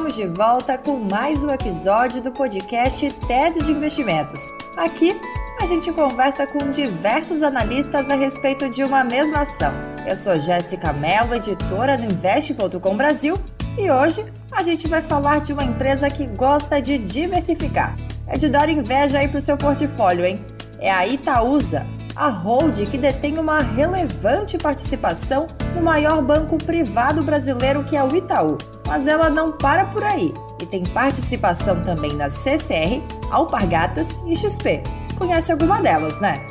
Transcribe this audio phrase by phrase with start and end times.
[0.00, 4.40] Estamos de volta com mais um episódio do podcast Tese de Investimentos.
[4.74, 5.14] Aqui
[5.60, 9.70] a gente conversa com diversos analistas a respeito de uma mesma ação.
[10.08, 13.36] Eu sou Jéssica Mello, editora do Investe.com Brasil,
[13.76, 17.94] e hoje a gente vai falar de uma empresa que gosta de diversificar.
[18.26, 20.42] É de dar inveja aí pro seu portfólio, hein?
[20.78, 21.86] É a Itaúsa,
[22.20, 28.14] a holding que detém uma relevante participação no maior banco privado brasileiro que é o
[28.14, 28.58] Itaú.
[28.86, 34.82] Mas ela não para por aí e tem participação também na CCR, Alpargatas e XP.
[35.16, 36.49] Conhece alguma delas, né?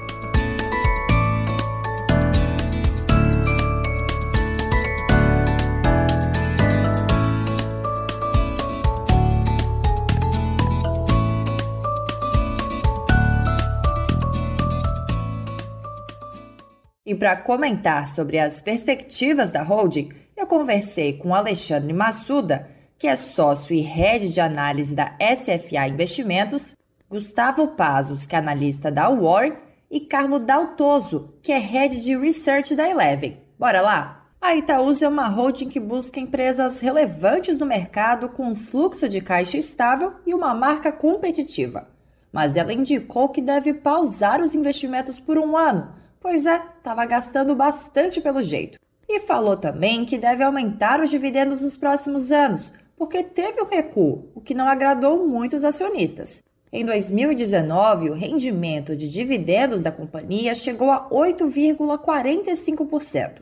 [17.06, 23.16] E para comentar sobre as perspectivas da holding, eu conversei com Alexandre Massuda, que é
[23.16, 26.76] sócio e head de análise da SFA Investimentos,
[27.10, 29.54] Gustavo Pazos, que é analista da Warren,
[29.90, 33.42] e Carlo Daltoso, que é head de research da Eleven.
[33.58, 34.28] Bora lá?
[34.42, 39.20] A Itaúsa é uma holding que busca empresas relevantes no mercado com um fluxo de
[39.20, 41.88] caixa estável e uma marca competitiva.
[42.32, 47.56] Mas ela indicou que deve pausar os investimentos por um ano Pois é, estava gastando
[47.56, 48.78] bastante pelo jeito.
[49.08, 54.30] E falou também que deve aumentar os dividendos nos próximos anos, porque teve um recuo,
[54.36, 56.44] o que não agradou muito os acionistas.
[56.72, 63.42] Em 2019, o rendimento de dividendos da companhia chegou a 8,45%.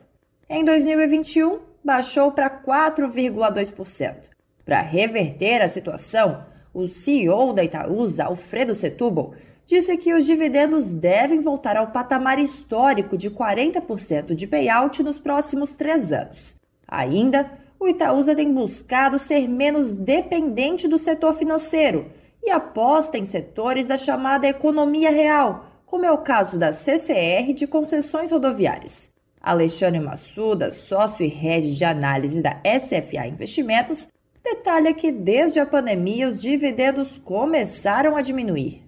[0.50, 4.16] Em 2021, baixou para 4,2%.
[4.64, 9.34] Para reverter a situação, o CEO da Itaúsa, Alfredo Setúbal,
[9.68, 15.76] disse que os dividendos devem voltar ao patamar histórico de 40% de payout nos próximos
[15.76, 16.56] três anos.
[16.88, 22.10] Ainda, o Itaúsa tem buscado ser menos dependente do setor financeiro
[22.42, 27.68] e aposta em setores da chamada economia real, como é o caso da CCR de
[27.68, 29.12] concessões rodoviárias.
[29.42, 34.08] Alexandre Massuda, sócio e rege de análise da SFA Investimentos,
[34.42, 38.87] detalha que desde a pandemia os dividendos começaram a diminuir.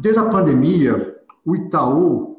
[0.00, 2.34] Desde a pandemia, o Itaú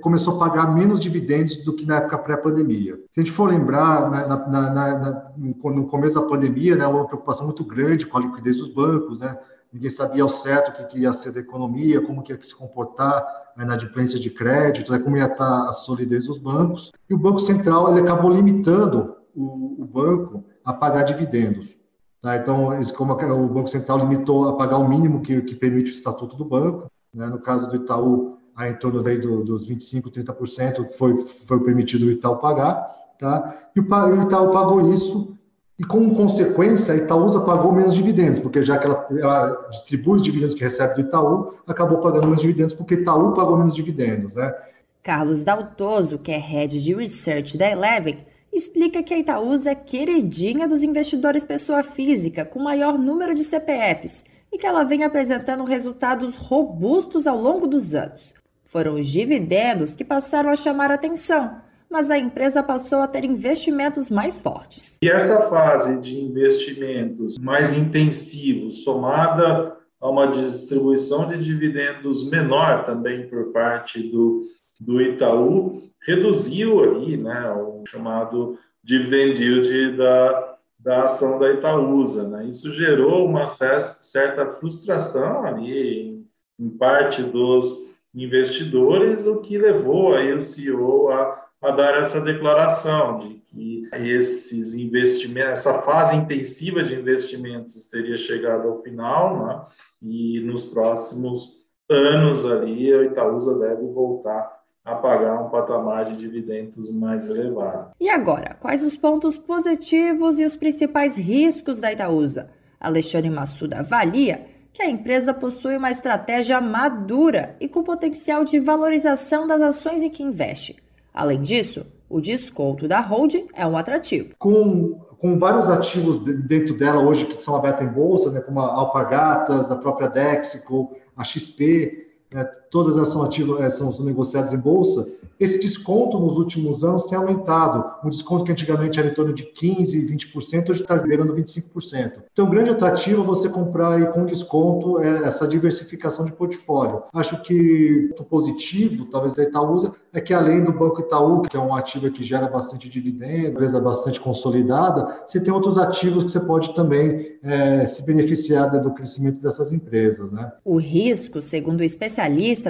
[0.00, 3.00] começou a pagar menos dividendos do que na época pré-pandemia.
[3.10, 7.46] Se a gente for lembrar, na, na, na, no começo da pandemia, né, uma preocupação
[7.46, 9.36] muito grande com a liquidez dos bancos, né?
[9.72, 12.54] ninguém sabia ao certo o que, que ia ser da economia, como que ia se
[12.54, 13.24] comportar
[13.56, 16.92] né, na adimplência de crédito, né, como ia estar a solidez dos bancos.
[17.08, 21.79] E o Banco Central ele acabou limitando o, o banco a pagar dividendos.
[22.20, 22.36] Tá?
[22.36, 26.36] Então, como o Banco Central limitou a pagar o mínimo que, que permite o estatuto
[26.36, 27.26] do banco, né?
[27.26, 32.06] no caso do Itaú, a em torno daí do, dos 25%, 30% foi, foi permitido
[32.06, 32.88] o Itaú pagar,
[33.18, 33.70] tá?
[33.74, 35.34] e o, o Itaú pagou isso,
[35.78, 40.22] e como consequência, a Itaúsa pagou menos dividendos, porque já que ela, ela distribui os
[40.22, 44.34] dividendos que recebe do Itaú, acabou pagando menos dividendos, porque Itaú pagou menos dividendos.
[44.34, 44.54] Né?
[45.02, 50.66] Carlos Daltoso, que é head de research da Eleven, explica que a Itaúsa é queridinha
[50.66, 56.36] dos investidores pessoa física, com maior número de CPFs, e que ela vem apresentando resultados
[56.36, 58.34] robustos ao longo dos anos.
[58.64, 61.60] Foram os dividendos que passaram a chamar a atenção,
[61.90, 64.96] mas a empresa passou a ter investimentos mais fortes.
[65.02, 73.28] E essa fase de investimentos mais intensivos, somada a uma distribuição de dividendos menor também
[73.28, 74.46] por parte do,
[74.80, 77.52] do Itaú, reduziu aí, né,
[77.86, 82.46] chamado dividend yield da, da ação da Itaúsa, né?
[82.46, 86.26] Isso gerou uma certa frustração ali em,
[86.58, 93.18] em parte dos investidores, o que levou aí o CEO a, a dar essa declaração
[93.18, 99.66] de que esses investimentos, essa fase intensiva de investimentos teria chegado ao final, né?
[100.02, 104.59] E nos próximos anos ali a Itaúsa deve voltar
[104.90, 107.92] a pagar um patamar de dividendos mais elevado.
[108.00, 112.50] E agora, quais os pontos positivos e os principais riscos da Itaúsa?
[112.80, 119.46] Alexandre Massuda avalia que a empresa possui uma estratégia madura e com potencial de valorização
[119.46, 120.76] das ações em que investe.
[121.12, 124.34] Além disso, o desconto da holding é um atrativo.
[124.38, 128.74] Com, com vários ativos dentro dela hoje que são abertos em bolsa, né, como a
[128.74, 134.58] Alpagatas, a própria Dexico, a XP, é, todas elas são, ativas, é, são, negociadas em
[134.58, 135.06] bolsa,
[135.38, 137.82] esse desconto nos últimos anos tem aumentado.
[138.04, 142.12] Um desconto que antigamente era em torno de 15%, 20%, hoje está virando 25%.
[142.30, 147.04] Então, grande atrativo você comprar aí com desconto é essa diversificação de portfólio.
[147.14, 151.60] Acho que o positivo, talvez, da Itaúsa, é que além do Banco Itaú, que é
[151.60, 156.40] um ativo que gera bastante dividendo, empresa bastante consolidada, você tem outros ativos que você
[156.40, 160.32] pode também é, se beneficiar do crescimento dessas empresas.
[160.32, 160.52] Né?
[160.62, 162.19] O risco, segundo o especialista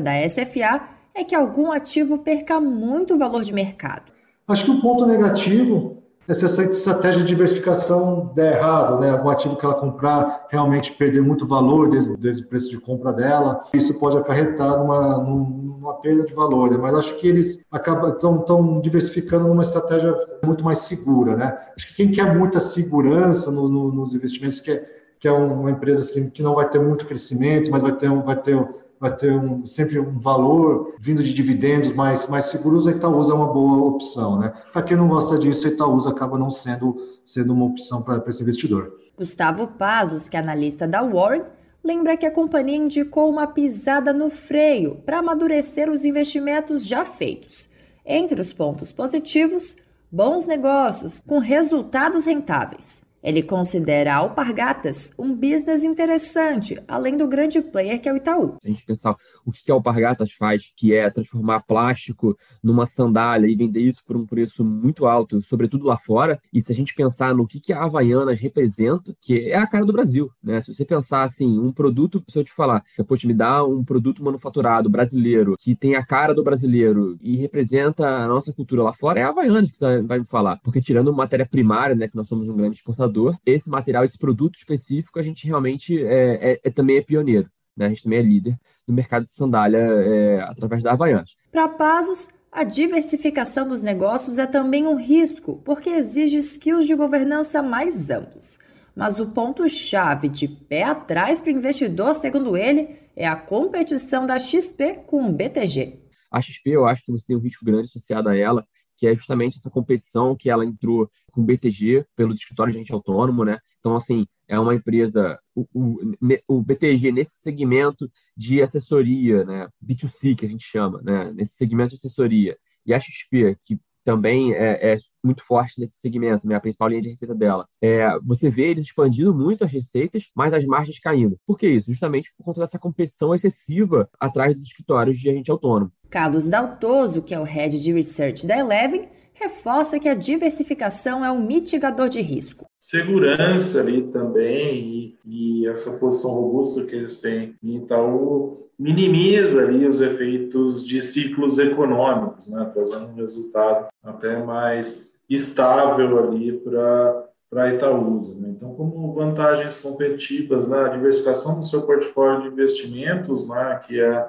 [0.00, 0.82] da SFA,
[1.14, 4.12] é que algum ativo perca muito valor de mercado.
[4.46, 6.00] Acho que o um ponto negativo
[6.30, 9.10] é se essa estratégia de diversificação der errado, né?
[9.10, 13.12] Algum ativo que ela comprar realmente perder muito valor desde, desde o preço de compra
[13.12, 16.70] dela, isso pode acarretar numa, numa perda de valor.
[16.70, 16.76] Né?
[16.76, 20.14] Mas acho que eles acabam estão diversificando numa estratégia
[20.44, 21.58] muito mais segura, né?
[21.76, 24.88] Acho que quem quer muita segurança no, no, nos investimentos quer,
[25.18, 28.56] quer uma empresa assim, que não vai ter muito crescimento, mas vai ter, vai ter
[29.00, 33.34] vai ter um, sempre um valor vindo de dividendos mais, mais seguros, a Itaúsa é
[33.34, 34.38] uma boa opção.
[34.38, 34.52] Né?
[34.72, 38.42] Para quem não gosta disso, a Itaúsa acaba não sendo, sendo uma opção para esse
[38.42, 38.92] investidor.
[39.16, 41.44] Gustavo Pazos, que é analista da Warren,
[41.82, 47.70] lembra que a companhia indicou uma pisada no freio para amadurecer os investimentos já feitos.
[48.04, 49.76] Entre os pontos positivos,
[50.12, 53.02] bons negócios com resultados rentáveis.
[53.22, 58.56] Ele considera a Alpargatas um business interessante, além do grande player que é o Itaú.
[58.62, 59.14] Se a gente pensar
[59.44, 64.16] o que a Alpargatas faz, que é transformar plástico numa sandália e vender isso por
[64.16, 67.84] um preço muito alto, sobretudo lá fora, e se a gente pensar no que a
[67.84, 70.60] Havaianas representa, que é a cara do Brasil, né?
[70.60, 74.24] Se você pensar assim, um produto, se eu te falar, pode me dar um produto
[74.24, 79.20] manufaturado brasileiro, que tem a cara do brasileiro e representa a nossa cultura lá fora,
[79.20, 80.58] é a Havaianas que você vai me falar.
[80.62, 83.09] Porque tirando matéria primária, né, que nós somos um grande exportador,
[83.46, 87.48] esse material, esse produto específico, a gente realmente é, é, é também é pioneiro.
[87.76, 87.86] Né?
[87.86, 91.36] A gente também é líder no mercado de sandália é, através da Havaianas.
[91.50, 97.62] Para Pazos, a diversificação dos negócios é também um risco, porque exige skills de governança
[97.62, 98.58] mais amplos.
[98.94, 104.38] Mas o ponto-chave de pé atrás para o investidor, segundo ele, é a competição da
[104.38, 106.00] XP com o BTG.
[106.30, 108.64] A XP, eu acho que você tem um risco grande associado a ela,
[109.00, 112.92] que é justamente essa competição que ela entrou com o BTG pelos escritórios de agente
[112.92, 113.58] autônomo, né?
[113.78, 116.12] Então, assim, é uma empresa, o, o,
[116.46, 119.68] o, BTG nesse segmento de assessoria, né?
[119.82, 121.32] B2C que a gente chama, né?
[121.32, 122.58] Nesse segmento de assessoria.
[122.84, 126.54] E a XP, que também é, é, muito forte nesse segmento, né?
[126.54, 127.66] a principal linha de receita dela.
[127.80, 131.38] É, você vê eles expandindo muito as receitas, mas as margens caindo.
[131.46, 131.90] Por que isso?
[131.90, 135.92] Justamente por conta dessa competição excessiva atrás dos escritórios de agente autônomo.
[136.08, 139.08] Carlos Daltoso, que é o head de research da Eleven,
[139.40, 142.66] reforça que a diversificação é um mitigador de risco.
[142.78, 149.86] Segurança ali também e, e essa posição robusta que eles têm em Itaú minimiza ali
[149.86, 157.74] os efeitos de ciclos econômicos, né, trazendo um resultado até mais estável ali para para
[157.74, 158.32] Itaúsa.
[158.36, 158.50] Né?
[158.50, 164.28] Então, como vantagens competitivas na né, diversificação do seu portfólio de investimentos, né, que é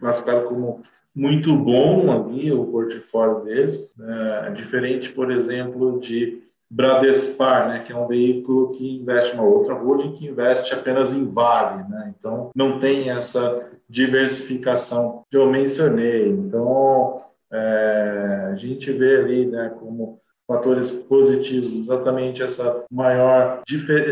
[0.00, 0.82] classificado como
[1.14, 7.96] muito bom ali o portfólio deles, né, diferente, por exemplo, de Bradespar, né, que é
[7.96, 12.14] um veículo que investe uma outra holding que investe apenas em Vale, né?
[12.18, 16.28] Então não tem essa diversificação que eu mencionei.
[16.28, 17.20] Então
[17.52, 23.62] é, a gente vê ali, né, como fatores positivos, exatamente essa maior,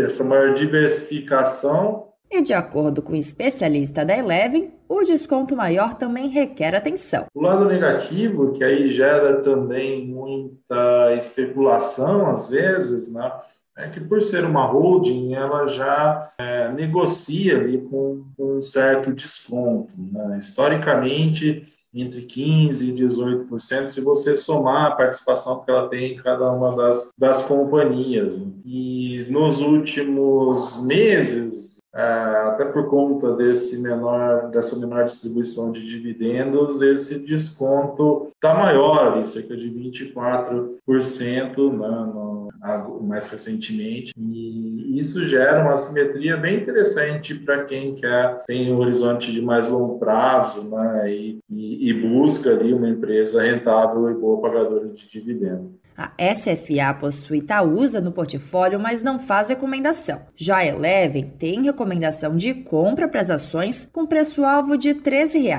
[0.04, 2.08] essa maior diversificação.
[2.30, 7.26] E de acordo com o especialista da Eleven, o desconto maior também requer atenção.
[7.32, 13.30] O lado negativo, que aí gera também muita especulação às vezes, né?
[13.78, 19.12] É que por ser uma holding, ela já é, negocia ali com, com, um certo
[19.12, 19.92] desconto.
[19.96, 20.38] Né?
[20.38, 26.50] Historicamente, entre 15% e 18%, se você somar a participação que ela tem em cada
[26.52, 28.38] uma das, das companhias.
[28.66, 37.18] E nos últimos meses, até por conta desse menor, dessa menor distribuição de dividendos, esse
[37.18, 42.48] desconto está maior, cerca de 24% né, no,
[43.02, 49.32] mais recentemente, e isso gera uma simetria bem interessante para quem quer tem um horizonte
[49.32, 54.40] de mais longo prazo né, e, e, e busca ali uma empresa rentável e boa
[54.40, 55.80] pagadora de dividendos.
[56.02, 60.22] A SFA possui Itaúsa no portfólio, mas não faz recomendação.
[60.34, 65.50] Já a Eleven tem recomendação de compra para as ações com preço-alvo de R$ 13.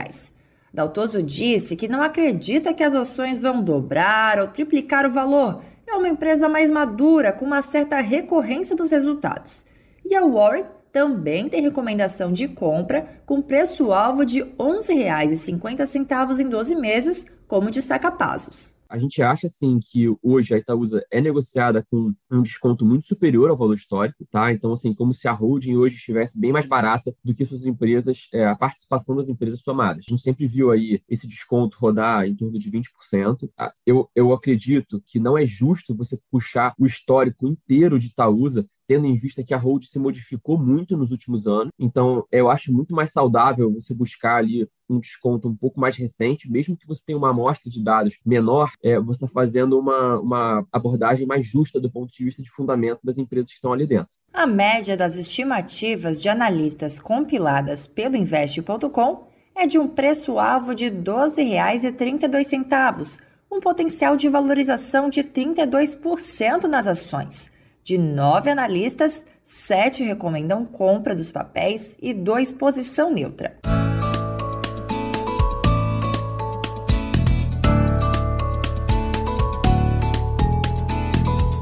[0.73, 5.93] Daltoso disse que não acredita que as ações vão dobrar ou triplicar o valor, é
[5.93, 9.63] uma empresa mais madura, com uma certa recorrência dos resultados.
[10.03, 16.75] E a Warren também tem recomendação de compra com preço-alvo de R$ 11,50 em 12
[16.77, 18.70] meses, como destaca Pasos.
[18.91, 23.49] A gente acha, assim, que hoje a Itaúsa é negociada com um desconto muito superior
[23.49, 24.51] ao valor histórico, tá?
[24.51, 28.27] Então, assim, como se a holding hoje estivesse bem mais barata do que suas empresas,
[28.33, 30.03] é, a participação das empresas somadas.
[30.05, 33.49] A gente sempre viu aí esse desconto rodar em torno de 20%.
[33.57, 38.67] Ah, eu, eu acredito que não é justo você puxar o histórico inteiro de Itaúsa
[38.91, 41.69] tendo em vista que a hold se modificou muito nos últimos anos.
[41.79, 46.51] Então, eu acho muito mais saudável você buscar ali um desconto um pouco mais recente,
[46.51, 50.67] mesmo que você tenha uma amostra de dados menor, é, você está fazendo uma, uma
[50.73, 54.09] abordagem mais justa do ponto de vista de fundamento das empresas que estão ali dentro.
[54.33, 59.23] A média das estimativas de analistas compiladas pelo Investe.com
[59.55, 63.19] é de um preço-alvo de R$ 12,32,
[63.49, 67.49] um potencial de valorização de 32% nas ações.
[67.83, 73.57] De nove analistas, sete recomendam compra dos papéis e dois posição neutra.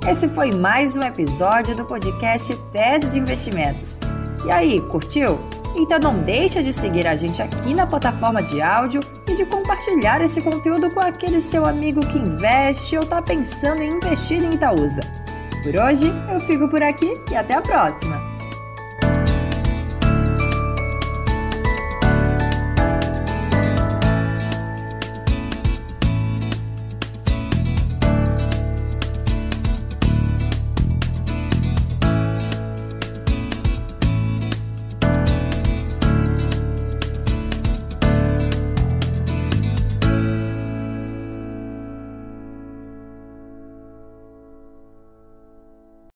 [0.10, 3.98] Esse foi mais um episódio do podcast Tese de Investimentos.
[4.46, 5.40] E aí, curtiu?
[5.78, 10.20] Então não deixa de seguir a gente aqui na plataforma de áudio e de compartilhar
[10.20, 15.00] esse conteúdo com aquele seu amigo que investe ou está pensando em investir em Itaúsa.
[15.64, 18.39] Por hoje, eu fico por aqui e até a próxima!